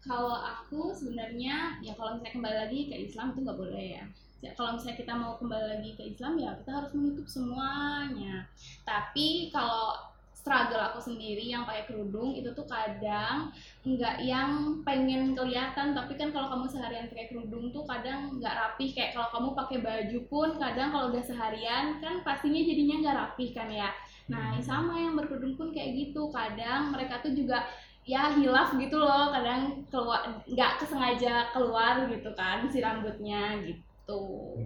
kalau 0.00 0.32
aku 0.32 0.88
sebenarnya 0.96 1.80
ya 1.84 1.92
kalau 1.92 2.16
misalnya 2.16 2.32
kembali 2.32 2.56
lagi 2.64 2.80
ke 2.88 2.96
Islam 3.08 3.32
itu 3.32 3.40
nggak 3.44 3.56
boleh 3.60 3.86
ya. 4.00 4.04
Ya, 4.44 4.52
Kalau 4.52 4.76
misalnya 4.76 5.00
kita 5.00 5.12
mau 5.16 5.40
kembali 5.40 5.66
lagi 5.72 5.90
ke 5.96 6.04
Islam 6.04 6.36
ya 6.36 6.52
kita 6.60 6.70
harus 6.76 6.92
menutup 6.92 7.24
semuanya. 7.24 8.44
Tapi 8.84 9.48
kalau 9.48 9.96
struggle 10.44 10.76
aku 10.76 11.00
sendiri 11.00 11.40
yang 11.48 11.64
pakai 11.64 11.88
kerudung 11.88 12.36
itu 12.36 12.52
tuh 12.52 12.68
kadang 12.68 13.48
nggak 13.80 14.20
yang 14.20 14.84
pengen 14.84 15.32
kelihatan. 15.32 15.96
Tapi 15.96 16.20
kan 16.20 16.36
kalau 16.36 16.52
kamu 16.52 16.68
seharian 16.68 17.08
pakai 17.08 17.32
kerudung 17.32 17.72
tuh 17.72 17.88
kadang 17.88 18.36
nggak 18.36 18.52
rapih. 18.52 18.92
Kayak 18.92 19.16
kalau 19.16 19.28
kamu 19.32 19.48
pakai 19.56 19.78
baju 19.80 20.18
pun 20.28 20.48
kadang 20.60 20.92
kalau 20.92 21.08
udah 21.16 21.24
seharian 21.24 21.96
kan 22.04 22.20
pastinya 22.20 22.60
jadinya 22.60 22.96
nggak 23.00 23.16
rapih 23.24 23.50
kan 23.56 23.72
ya. 23.72 23.88
Nah 24.28 24.60
sama 24.60 25.00
yang 25.00 25.16
berkerudung 25.16 25.56
pun 25.56 25.72
kayak 25.72 25.96
gitu. 25.96 26.28
Kadang 26.28 26.92
mereka 26.92 27.24
tuh 27.24 27.32
juga 27.32 27.64
ya 28.04 28.28
hilaf 28.36 28.76
gitu 28.76 29.00
loh. 29.00 29.32
Kadang 29.32 29.88
keluar 29.88 30.44
nggak 30.44 30.72
kesengaja 30.84 31.56
keluar 31.56 32.04
gitu 32.12 32.28
kan 32.36 32.68
si 32.68 32.84
rambutnya 32.84 33.64
gitu 33.64 34.60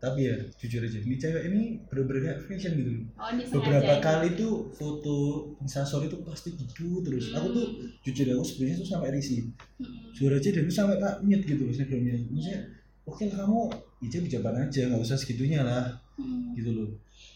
tapi 0.00 0.32
ya 0.32 0.36
jujur 0.56 0.80
aja 0.80 0.96
ini 0.96 1.20
cewek 1.20 1.42
ini 1.52 1.76
bener-bener 1.92 2.20
kayak 2.24 2.38
fashion 2.48 2.72
gitu. 2.80 2.90
Oh 3.20 3.28
beberapa 3.60 3.92
ya. 3.94 4.00
kali 4.00 4.32
tuh 4.32 4.72
foto 4.72 5.16
instastory 5.60 6.08
tuh 6.08 6.24
pasti 6.24 6.56
gitu 6.56 7.04
terus. 7.04 7.36
Aku 7.36 7.52
tuh 7.52 7.66
jujur 8.00 8.24
ya, 8.24 8.34
aku 8.34 8.44
sebenarnya 8.48 8.76
tuh 8.80 8.88
sampai 8.88 9.12
risih. 9.12 9.52
Hmm. 9.76 10.10
jujur 10.16 10.32
aja 10.32 10.48
dan 10.56 10.62
itu 10.64 10.72
sampai 10.72 10.96
tak 10.96 11.14
nyet 11.24 11.42
gitu 11.44 11.62
loh 11.68 11.72
snapgramnya 11.72 12.16
maksudnya 12.32 12.60
oke 13.08 13.22
lah 13.28 13.36
kamu 13.44 13.60
hijab 14.04 14.22
hijaban 14.24 14.56
aja 14.56 14.80
nggak 14.88 15.00
usah 15.04 15.16
segitunya 15.20 15.60
lah. 15.60 15.86
Hmm. 16.16 16.56
gitu 16.56 16.72
loh 16.72 16.88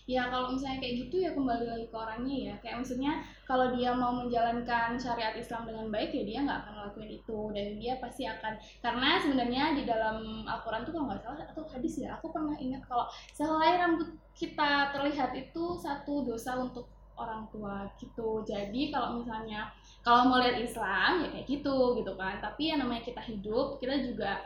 ya 0.04 0.28
kalau 0.28 0.52
misalnya 0.52 0.84
kayak 0.84 1.08
gitu 1.08 1.16
ya 1.25 1.32
kembali 1.32 1.64
lagi 1.64 1.87
ke 1.88 1.96
orangnya 1.96 2.37
ya. 2.52 2.54
Kayak 2.61 2.76
maksudnya 2.84 3.12
kalau 3.49 3.73
dia 3.73 3.90
mau 3.96 4.12
menjalankan 4.12 5.00
syariat 5.00 5.32
Islam 5.32 5.64
dengan 5.64 5.88
baik 5.88 6.12
ya 6.12 6.23
dia 6.28 6.38
nggak 6.44 6.58
akan 6.64 6.73
ngelakuin 6.76 7.11
itu. 7.16 7.38
Dan 7.56 7.66
dia 7.80 7.94
pasti 7.99 8.23
akan 8.28 8.52
karena 8.84 9.08
sebenarnya 9.25 9.64
di 9.76 9.82
dalam 9.88 10.44
Al-Quran 10.44 10.84
tuh 10.84 10.92
kalau 10.92 11.06
nggak 11.08 11.23
salah 11.25 11.46
atau 11.49 11.64
hadis 11.73 11.94
ya 12.00 12.16
aku 12.20 12.26
pernah 12.30 12.56
ingat 12.61 12.82
kalau 12.84 13.08
selain 13.32 13.80
rambut 13.80 14.08
kita 14.37 14.92
terlihat 14.92 15.30
itu 15.32 15.64
satu 15.80 16.26
dosa 16.28 16.61
untuk 16.61 16.84
orang 17.14 17.46
tua 17.49 17.87
gitu. 17.96 18.42
Jadi 18.44 18.90
kalau 18.90 19.23
misalnya 19.23 19.70
kalau 20.04 20.28
mau 20.28 20.42
lihat 20.42 20.58
Islam 20.58 21.25
ya 21.25 21.28
kayak 21.32 21.46
gitu 21.49 21.96
gitu 21.96 22.12
kan. 22.18 22.42
Tapi 22.42 22.75
yang 22.75 22.82
namanya 22.82 23.02
kita 23.06 23.23
hidup 23.25 23.78
kita 23.80 24.02
juga 24.04 24.42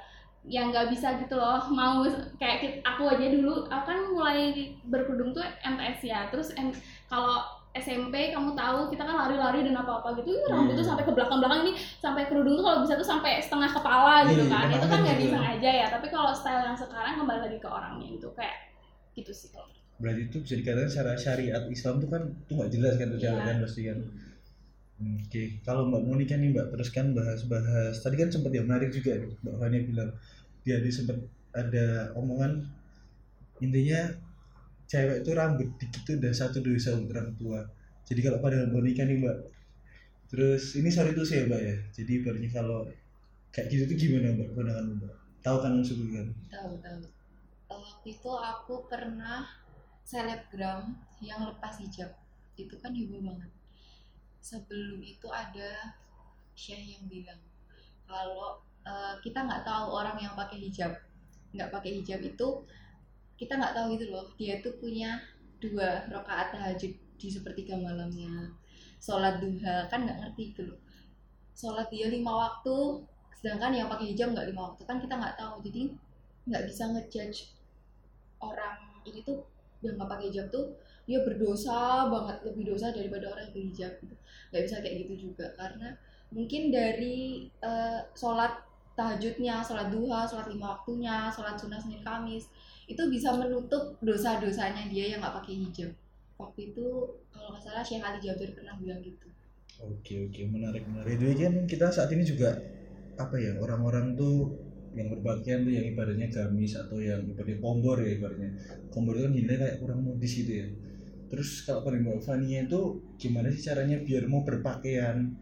yang 0.47 0.71
nggak 0.71 0.89
bisa 0.89 1.19
gitu 1.19 1.35
loh. 1.35 1.59
Mau 1.69 2.07
kayak 2.37 2.85
aku 2.85 3.09
aja 3.09 3.27
dulu 3.27 3.67
aku 3.67 3.85
kan 3.85 3.99
mulai 4.09 4.39
berkerudung 4.85 5.33
tuh 5.33 5.43
MTS 5.63 6.01
ya. 6.05 6.31
Terus 6.31 6.55
em- 6.55 6.77
kalau 7.07 7.43
SMP 7.75 8.33
kamu 8.33 8.53
tahu 8.53 8.91
kita 8.91 9.03
kan 9.03 9.15
lari-lari 9.15 9.63
dan 9.63 9.77
apa-apa 9.77 10.19
gitu 10.19 10.35
Ih, 10.35 10.41
rambut 10.51 10.75
tuh 10.75 10.83
Iya. 10.83 10.91
sampai 10.91 11.05
ke 11.05 11.13
belakang-belakang 11.15 11.61
ini 11.63 11.73
sampai 12.01 12.27
kerudung 12.27 12.59
tuh 12.59 12.65
kalau 12.65 12.79
bisa 12.83 12.95
tuh 12.97 13.07
sampai 13.07 13.39
setengah 13.39 13.71
kepala 13.71 14.25
gitu 14.27 14.45
Iya, 14.45 14.51
kan. 14.51 14.67
Itu 14.73 14.87
kan 14.89 14.99
nggak 15.05 15.17
gitu. 15.21 15.25
bisa 15.31 15.39
aja 15.43 15.71
ya. 15.85 15.87
Tapi 15.91 16.07
kalau 16.09 16.33
style 16.35 16.65
yang 16.65 16.75
sekarang 16.75 17.15
kembali 17.17 17.41
lagi 17.45 17.59
ke 17.59 17.69
orangnya 17.69 18.09
itu 18.09 18.29
kayak 18.35 18.57
gitu 19.15 19.31
sih 19.31 19.51
kalau 19.51 19.67
berarti 19.99 20.31
itu 20.31 20.39
bisa 20.39 20.55
dikatakan 20.55 20.87
secara 20.87 21.13
syariat 21.19 21.63
Islam 21.67 21.99
tuh 21.99 22.07
kan 22.07 22.23
tuh 22.47 22.55
nggak 22.55 22.71
jelas 22.71 22.95
kan 22.97 23.07
tuh 23.11 23.19
cewek 23.19 23.43
kan 23.43 23.57
pasti 23.59 23.81
kan 23.83 23.99
oke 24.99 25.43
kalau 25.63 25.87
mbak 25.87 26.03
Monika 26.03 26.35
nih 26.35 26.51
mbak 26.51 26.75
teruskan 26.75 27.15
bahas-bahas 27.15 28.03
tadi 28.03 28.19
kan 28.19 28.29
sempat 28.35 28.51
yang 28.51 28.67
menarik 28.67 28.91
juga 28.91 29.19
mbak 29.47 29.55
Fania 29.59 29.81
bilang 29.87 30.11
dia 30.67 30.83
di 30.83 30.91
sempat 30.91 31.17
ada 31.55 32.13
omongan 32.19 32.67
intinya 33.59 34.15
cewek 34.89 35.21
itu 35.23 35.31
rambut 35.37 35.69
dikit 35.77 36.03
tuh 36.09 36.15
udah 36.17 36.33
satu 36.33 36.65
dosa 36.65 36.97
untuk 36.97 37.13
orang 37.13 37.31
tua. 37.37 37.61
Jadi 38.09 38.21
kalau 38.25 38.41
pada 38.41 38.65
Monika 38.73 39.05
nih 39.05 39.21
mbak 39.21 39.37
terus 40.29 40.77
ini 40.77 40.89
sorry 40.89 41.13
tuh 41.13 41.29
sih 41.29 41.45
ya 41.45 41.45
mbak 41.45 41.61
ya. 41.61 41.77
Jadi 41.93 42.11
ibaratnya 42.25 42.51
kalau 42.51 42.89
kayak 43.53 43.69
gitu 43.69 43.85
tuh 43.85 43.97
gimana 44.01 44.33
mbak 44.33 44.49
pandangan 44.57 44.87
mbak? 44.97 45.15
Tahu 45.45 45.57
kan 45.61 45.73
maksudku 45.77 46.07
kan? 46.09 46.27
Tahu 46.49 46.73
tahu. 46.81 46.99
Waktu 47.69 48.09
itu 48.17 48.31
aku 48.33 48.75
pernah 48.89 49.45
selebgram 50.09 50.97
yang 51.21 51.45
lepas 51.45 51.77
hijab. 51.85 52.17
Itu 52.57 52.81
kan 52.81 52.97
heboh 52.97 53.21
banget 53.21 53.51
sebelum 54.49 55.05
itu 55.05 55.29
ada 55.29 55.93
syekh 56.57 56.97
yang 56.97 57.05
bilang 57.13 57.41
kalau 58.09 58.65
eh, 58.89 59.15
kita 59.21 59.45
nggak 59.45 59.63
tahu 59.69 59.87
orang 59.93 60.17
yang 60.17 60.33
pakai 60.33 60.57
hijab 60.57 60.97
nggak 61.53 61.69
pakai 61.73 62.01
hijab 62.01 62.21
itu 62.25 62.49
kita 63.39 63.55
nggak 63.55 63.73
tahu 63.73 63.95
gitu 63.95 64.11
loh. 64.11 64.27
Dia 64.35 64.59
tuh 64.59 64.75
punya 64.83 65.23
dua 65.63 66.03
rakaat 66.11 66.53
tahajud 66.59 66.93
di 67.19 67.29
sepertiga 67.31 67.79
malamnya. 67.79 68.51
Sholat 68.99 69.39
duha 69.39 69.87
kan 69.87 70.03
nggak 70.03 70.19
ngerti 70.19 70.43
gitu 70.53 70.75
loh. 70.75 70.79
Sholat 71.55 71.87
dia 71.89 72.11
lima 72.11 72.35
waktu 72.35 73.07
sedangkan 73.39 73.71
yang 73.71 73.87
pakai 73.87 74.11
hijab 74.11 74.35
nggak 74.35 74.51
lima 74.51 74.75
waktu. 74.75 74.83
Kan 74.85 74.99
kita 74.99 75.15
nggak 75.15 75.39
tahu 75.39 75.63
jadi 75.63 75.95
nggak 76.51 76.65
bisa 76.67 76.83
ngejudge 76.91 77.55
orang 78.43 79.03
ini 79.07 79.23
tuh 79.23 79.47
yang 79.87 79.95
nggak 79.95 80.11
pakai 80.11 80.27
hijab 80.35 80.51
tuh 80.51 80.75
dia 81.09 81.25
berdosa 81.25 82.05
banget 82.13 82.37
lebih 82.45 82.77
dosa 82.77 82.93
daripada 82.93 83.33
orang 83.33 83.49
yang 83.49 83.53
pakai 83.57 83.65
hijab 83.73 83.93
gitu 84.05 84.15
nggak 84.53 84.63
bisa 84.69 84.77
kayak 84.85 84.97
gitu 85.09 85.15
juga 85.33 85.47
karena 85.57 85.89
mungkin 86.29 86.63
dari 86.69 87.49
eh, 87.49 88.01
sholat 88.13 88.53
tahajudnya 88.93 89.65
sholat 89.65 89.89
duha 89.89 90.29
sholat 90.29 90.53
lima 90.53 90.77
waktunya 90.77 91.33
sholat 91.33 91.57
sunnah 91.57 91.81
senin 91.81 92.05
kamis 92.05 92.53
itu 92.85 93.01
bisa 93.09 93.33
menutup 93.33 93.97
dosa-dosanya 94.05 94.85
dia 94.93 95.17
yang 95.17 95.25
nggak 95.25 95.41
pakai 95.41 95.65
hijab 95.65 95.91
waktu 96.37 96.71
itu 96.71 96.87
kalau 97.33 97.57
nggak 97.57 97.65
salah 97.65 97.81
Syekh 97.81 98.05
Ali 98.05 98.21
Jabir 98.21 98.53
pernah 98.53 98.77
bilang 98.77 99.01
gitu 99.01 99.29
Oke 99.79 100.27
oke 100.27 100.43
menarik 100.51 100.83
menarik. 100.91 101.15
Jadi 101.23 101.35
kan 101.39 101.55
kita 101.71 101.87
saat 101.95 102.11
ini 102.11 102.27
juga 102.27 102.51
apa 103.15 103.39
ya 103.39 103.55
orang-orang 103.63 104.19
tuh 104.19 104.51
yang 104.91 105.07
berpakaian 105.15 105.63
tuh 105.63 105.71
yang 105.71 105.87
ibaratnya 105.87 106.27
gamis 106.27 106.75
atau 106.75 106.99
yang 106.99 107.23
ibaratnya 107.31 107.63
kombor 107.63 108.03
ya 108.03 108.11
ibaratnya. 108.19 108.51
Kombor 108.91 109.15
itu 109.15 109.31
kan 109.31 109.33
dinilai 109.39 109.59
kayak 109.63 109.77
kurang 109.79 110.03
modis 110.03 110.33
gitu 110.35 110.51
ya. 110.51 110.67
Terus 111.29 111.63
kalau 111.63 111.85
pada 111.85 112.01
Mbak 112.01 112.25
Fania 112.25 112.65
itu 112.65 113.05
gimana 113.21 113.53
sih 113.53 113.63
caranya 113.69 114.01
biar 114.01 114.25
mau 114.27 114.43
berpakaian 114.43 115.37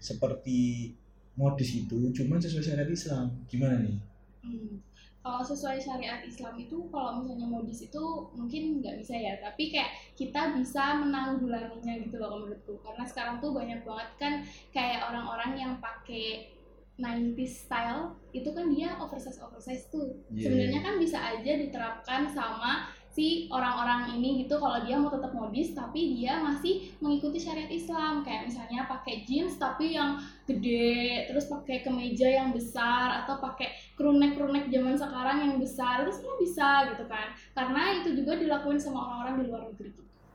seperti 0.00 0.92
modis 1.36 1.76
itu 1.76 2.12
cuman 2.16 2.40
sesuai 2.40 2.64
syariat 2.64 2.90
Islam 2.90 3.26
gimana 3.46 3.84
nih? 3.84 3.96
Hmm. 4.40 4.80
Kalau 5.26 5.42
sesuai 5.42 5.82
syariat 5.82 6.22
Islam 6.22 6.54
itu 6.54 6.86
kalau 6.86 7.18
misalnya 7.18 7.50
modis 7.50 7.82
itu 7.82 8.04
mungkin 8.38 8.78
nggak 8.78 9.02
bisa 9.02 9.18
ya, 9.18 9.34
tapi 9.42 9.74
kayak 9.74 9.90
kita 10.14 10.54
bisa 10.54 11.02
menanggulanginya 11.02 11.98
gitu 11.98 12.16
loh 12.22 12.38
menurutku. 12.38 12.78
Karena 12.78 13.02
sekarang 13.02 13.42
tuh 13.42 13.50
banyak 13.50 13.82
banget 13.82 14.10
kan 14.22 14.32
kayak 14.70 15.02
orang-orang 15.10 15.58
yang 15.58 15.72
pakai 15.82 16.54
90s 16.96 17.68
style 17.68 18.16
itu 18.32 18.48
kan 18.54 18.70
dia 18.70 18.94
oversize 19.02 19.42
oversize 19.42 19.90
tuh. 19.90 20.14
Iya. 20.30 20.46
Sebenarnya 20.48 20.80
kan 20.80 20.94
bisa 20.96 21.18
aja 21.18 21.52
diterapkan 21.58 22.30
sama 22.30 22.94
si 23.16 23.48
orang-orang 23.48 24.12
ini 24.12 24.44
gitu 24.44 24.60
kalau 24.60 24.84
dia 24.84 25.00
mau 25.00 25.08
tetap 25.08 25.32
modis 25.32 25.72
tapi 25.72 26.20
dia 26.20 26.36
masih 26.44 26.92
mengikuti 27.00 27.40
syariat 27.40 27.72
Islam 27.72 28.20
kayak 28.20 28.52
misalnya 28.52 28.84
pakai 28.84 29.24
jeans 29.24 29.56
tapi 29.56 29.96
yang 29.96 30.20
gede 30.44 31.24
terus 31.32 31.48
pakai 31.48 31.80
kemeja 31.80 32.28
yang 32.28 32.52
besar 32.52 33.24
atau 33.24 33.40
pakai 33.40 33.72
krunek-krunek 33.96 34.68
zaman 34.68 35.00
sekarang 35.00 35.48
yang 35.48 35.56
besar 35.56 36.04
itu 36.04 36.12
semua 36.12 36.36
bisa 36.36 36.92
gitu 36.92 37.08
kan 37.08 37.32
karena 37.56 38.04
itu 38.04 38.20
juga 38.20 38.36
dilakuin 38.36 38.76
sama 38.76 39.00
orang-orang 39.00 39.34
di 39.40 39.44
luar 39.48 39.62
negeri. 39.72 39.90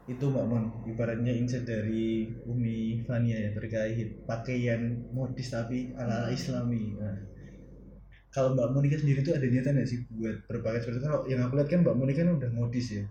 Itu 0.09 0.33
Mbak 0.33 0.45
Mon 0.49 0.65
ibaratnya 0.89 1.29
insight 1.37 1.69
dari 1.69 2.33
Umi 2.49 3.05
Fania 3.05 3.37
ya 3.37 3.53
terkait 3.53 4.25
pakaian 4.25 5.05
modis 5.13 5.53
tapi 5.53 5.93
ala 5.93 6.25
ala 6.25 6.33
Islami. 6.33 6.97
Nah, 6.97 7.21
kalau 8.31 8.55
Mbak 8.55 8.67
Monika 8.71 8.95
sendiri 8.95 9.19
tuh 9.21 9.35
ada 9.35 9.43
niatan 9.43 9.75
nggak 9.75 9.89
sih 9.91 9.99
buat 10.07 10.47
berpakaian 10.47 10.81
seperti 10.81 10.97
itu? 10.97 11.05
Kalau 11.07 11.21
yang 11.27 11.41
aku 11.43 11.53
lihat 11.59 11.69
kan 11.69 11.79
Mbak 11.83 11.95
Monika 11.99 12.19
kan 12.23 12.35
udah 12.39 12.51
modis 12.55 12.87
ya. 12.95 13.03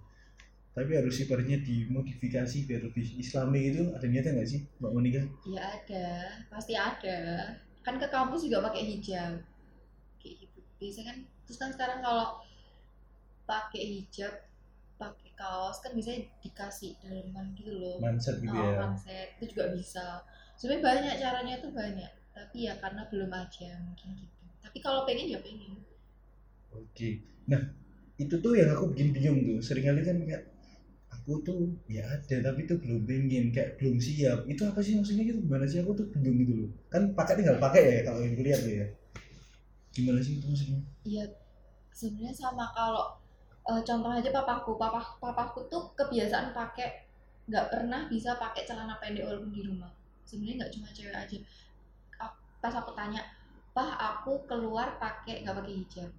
Tapi 0.71 0.91
harus 0.97 1.21
ibaratnya 1.21 1.59
dimodifikasi 1.61 2.57
biar 2.65 2.81
lebih 2.89 3.07
Islami 3.21 3.61
itu 3.69 3.83
ada 3.93 4.07
niatan 4.09 4.33
nggak 4.41 4.49
sih 4.49 4.61
Mbak 4.81 4.93
Monika? 4.97 5.21
ya 5.45 5.61
ada 5.61 6.05
pasti 6.49 6.73
ada 6.73 7.19
kan 7.81 7.97
ke 7.97 8.07
kampus 8.09 8.45
juga 8.45 8.65
pakai 8.65 8.83
hijab 8.85 9.41
kayak 10.21 10.35
gitu 10.45 10.59
biasanya 10.77 11.07
kan 11.13 11.19
terus 11.49 11.59
kan 11.59 11.71
sekarang 11.73 11.99
kalau 12.05 12.45
pakai 13.49 13.83
hijab 13.83 14.33
pakai 15.01 15.33
kaos 15.33 15.81
kan 15.81 15.97
biasanya 15.97 16.29
dikasih 16.45 16.93
daleman 17.01 17.57
gitu 17.57 17.73
loh 17.73 17.97
Manset 18.05 18.37
gitu 18.45 18.53
oh, 18.53 18.61
ya. 18.61 18.85
manset 18.85 19.29
itu 19.41 19.57
juga 19.57 19.73
bisa 19.73 20.21
sebenarnya 20.61 20.85
banyak 20.85 21.15
caranya 21.17 21.55
tuh 21.65 21.73
banyak 21.73 22.13
tapi 22.37 22.69
ya 22.69 22.77
karena 22.77 23.03
belum 23.09 23.33
aja 23.33 23.81
mungkin 23.81 24.09
gitu 24.21 24.40
tapi 24.65 24.79
kalau 24.85 25.03
pengen 25.09 25.29
ya 25.35 25.41
pengen 25.43 25.81
Oke. 26.71 27.09
Nah, 27.51 27.61
itu 28.23 28.35
tuh 28.45 28.53
yang 28.55 28.71
aku 28.75 28.85
bikin 28.95 29.09
bingung 29.15 29.39
tuh. 29.47 29.59
Seringkali 29.67 30.01
kan 30.07 30.17
kayak 30.29 30.45
aku 31.11 31.33
tuh 31.47 31.61
ya 31.91 32.03
ada 32.07 32.37
tapi 32.51 32.61
tuh 32.71 32.79
belum 32.83 33.03
pengen 33.09 33.45
kayak 33.55 33.71
belum 33.79 33.97
siap. 33.99 34.47
Itu 34.47 34.63
apa 34.71 34.81
sih 34.85 34.95
maksudnya 34.99 35.25
gitu? 35.31 35.41
Gimana 35.47 35.67
sih 35.67 35.79
aku 35.83 35.93
tuh 35.99 36.07
bingung 36.15 36.37
gitu 36.43 36.53
loh. 36.67 36.71
Kan 36.93 37.03
pakai 37.19 37.35
tinggal 37.39 37.59
pakai 37.59 37.83
ya 37.83 37.99
kalau 38.07 38.21
yang 38.23 38.35
kulihat 38.39 38.61
ya. 38.67 38.87
Gimana 39.95 40.21
sih 40.23 40.39
itu 40.39 40.47
maksudnya? 40.51 40.81
Iya, 41.05 41.25
sebenarnya 41.99 42.35
sama 42.43 42.65
kalau 42.79 43.05
eh, 43.71 43.83
contoh 43.89 44.11
aja 44.13 44.31
papaku, 44.39 44.73
papa 44.83 45.01
papaku 45.23 45.61
tuh 45.73 45.83
kebiasaan 45.99 46.49
pakai 46.59 46.89
nggak 47.51 47.67
pernah 47.73 48.01
bisa 48.13 48.31
pakai 48.39 48.63
celana 48.69 48.97
pendek 49.03 49.27
walaupun 49.27 49.53
di 49.57 49.63
rumah. 49.69 49.91
Sebenarnya 50.29 50.57
nggak 50.65 50.73
cuma 50.75 50.89
cewek 50.97 51.17
aja. 51.17 51.39
Pas 52.61 52.75
aku 52.77 52.93
tanya, 52.93 53.25
pah 53.77 53.91
aku 53.99 54.45
keluar 54.51 54.99
pakai 54.99 55.43
nggak 55.43 55.57
pakai 55.63 55.75
hijab. 55.83 56.11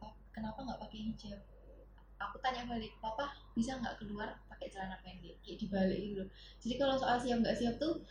"Pah, 0.00 0.12
kenapa 0.34 0.58
nggak 0.64 0.80
pakai 0.84 0.98
hijab? 1.12 1.40
Aku 2.18 2.36
tanya 2.42 2.66
balik, 2.66 2.92
papa 2.98 3.30
bisa 3.54 3.78
nggak 3.78 4.02
keluar 4.02 4.28
pakai 4.50 4.66
celana 4.72 4.98
pendek? 5.04 5.38
Kayak 5.44 5.58
dibalik 5.62 5.98
gitu 6.02 6.14
loh. 6.24 6.28
Jadi 6.58 6.74
kalau 6.80 6.94
soal 6.98 7.16
siap 7.20 7.38
nggak 7.44 7.56
siap 7.58 7.74
tuh 7.78 8.02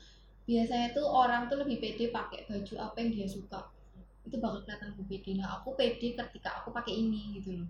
biasanya 0.47 0.95
tuh 0.95 1.03
orang 1.03 1.51
tuh 1.51 1.59
lebih 1.59 1.83
pede 1.83 2.07
pakai 2.07 2.47
baju 2.47 2.73
apa 2.79 2.95
yang 3.03 3.11
dia 3.11 3.27
suka 3.27 3.67
itu 4.27 4.35
bakal 4.39 4.63
kelihatan 4.63 4.95
lebih 4.95 5.05
pede. 5.11 5.31
Nah 5.39 5.59
aku 5.59 5.75
pede 5.75 6.15
ketika 6.15 6.49
aku 6.63 6.71
pakai 6.71 6.93
ini 6.95 7.39
gitu 7.39 7.63
loh. 7.63 7.69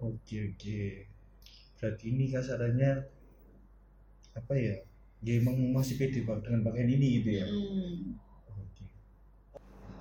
Oke 0.00 0.52
oke. 0.52 0.80
Berarti 1.80 2.04
ini 2.12 2.24
kasarannya 2.32 2.90
apa 4.36 4.54
ya? 4.56 4.76
Ya 5.24 5.32
emang 5.40 5.56
masih 5.72 5.96
pede 5.96 6.24
dengan 6.24 6.60
pakaian 6.64 6.90
ini 6.92 7.20
gitu 7.20 7.30
ya. 7.40 7.44
Oke. 7.48 8.23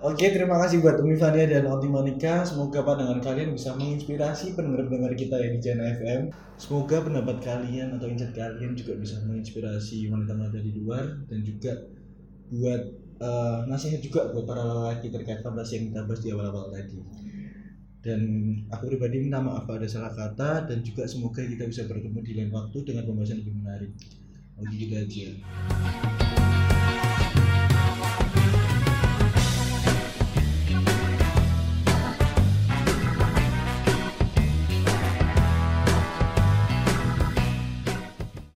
Oke, 0.03 0.35
terima 0.35 0.59
kasih 0.59 0.83
buat 0.83 0.99
Umi 0.99 1.15
Fania 1.15 1.47
dan 1.47 1.63
Oti 1.63 1.87
Monika. 1.87 2.43
Semoga 2.43 2.83
pandangan 2.83 3.23
kalian 3.23 3.55
bisa 3.55 3.71
menginspirasi 3.71 4.51
pendengar-pendengar 4.51 5.15
kita 5.15 5.39
ya 5.39 5.47
di 5.47 5.59
Jana 5.63 5.95
FM. 5.95 6.27
Semoga 6.59 7.07
pendapat 7.07 7.39
kalian 7.39 7.95
atau 7.95 8.11
insight 8.11 8.35
kalian 8.35 8.75
juga 8.75 8.99
bisa 8.99 9.23
menginspirasi 9.23 10.11
wanita-wanita 10.11 10.59
di 10.59 10.75
luar 10.75 11.23
dan 11.31 11.39
juga 11.47 11.87
buat 12.51 12.83
eh, 13.23 13.59
nasihat 13.71 14.03
juga 14.03 14.27
buat 14.35 14.43
para 14.43 14.67
lelaki 14.67 15.07
terkait 15.07 15.39
fantasi 15.39 15.79
yang 15.79 15.95
kita 15.95 16.01
bahas 16.03 16.19
di 16.19 16.29
awal-awal 16.35 16.67
tadi. 16.67 16.99
Dan 18.03 18.21
aku 18.75 18.91
pribadi 18.91 19.23
minta 19.23 19.39
maaf 19.39 19.63
ada 19.71 19.87
salah 19.87 20.11
kata 20.11 20.67
dan 20.67 20.83
juga 20.83 21.07
semoga 21.07 21.47
kita 21.47 21.63
bisa 21.63 21.87
bertemu 21.87 22.19
di 22.19 22.31
lain 22.35 22.51
waktu 22.51 22.75
dengan 22.83 23.07
pembahasan 23.07 23.39
lebih 23.39 23.55
menarik. 23.55 23.95
Oke 24.59 24.75
gitu 24.75 24.99
aja. 24.99 25.31